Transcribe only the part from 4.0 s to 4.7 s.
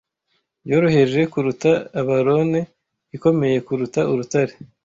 urutare